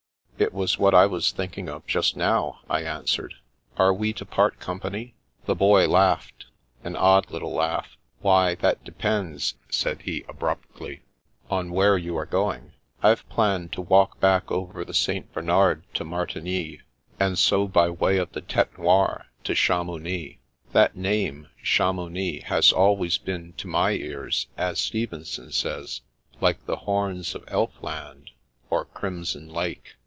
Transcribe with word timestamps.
"It 0.41 0.53
was 0.55 0.79
what 0.79 0.95
I 0.95 1.05
was 1.05 1.29
thinking 1.29 1.69
of 1.69 1.85
just 1.85 2.17
now," 2.17 2.61
I 2.67 2.81
answered." 2.81 3.35
Are 3.77 3.93
we 3.93 4.11
to 4.13 4.25
part 4.25 4.59
company?" 4.59 5.13
The 5.45 5.53
Boy 5.53 5.87
laughed— 5.87 6.45
^an 6.83 6.97
odd 6.97 7.29
little 7.29 7.53
laugh." 7.53 7.95
Why, 8.21 8.55
that 8.55 8.83
depends," 8.83 9.53
said 9.69 10.01
he 10.01 10.25
abruptly," 10.27 11.03
on 11.51 11.69
where 11.69 11.95
you 11.95 12.17
are 12.17 12.25
going. 12.25 12.71
I've 13.03 13.29
planned 13.29 13.71
to 13.73 13.81
walk 13.83 14.19
back 14.19 14.49
over 14.51 14.83
the 14.83 14.95
St. 14.95 15.31
Bernard 15.31 15.83
to 15.93 16.03
Martigny, 16.03 16.79
and 17.19 17.37
so 17.37 17.67
by 17.67 17.91
way 17.91 18.17
of 18.17 18.31
the 18.31 18.41
Tete 18.41 18.79
Noire 18.79 19.27
to 19.43 19.53
Chamounix. 19.53 20.39
That 20.71 20.97
name— 20.97 21.49
Chamounix— 21.63 22.41
has 22.45 22.71
always 22.71 23.19
been 23.19 23.53
to 23.57 23.67
my 23.67 23.91
ears, 23.91 24.47
as 24.57 24.79
Stevenson 24.79 25.51
says, 25.51 26.01
* 26.19 26.41
like 26.41 26.65
the 26.65 26.77
horns 26.77 27.35
of 27.35 27.43
elf 27.47 27.83
land, 27.83 28.31
or 28.71 28.85
crimson 28.85 29.47
lake.' 29.47 29.97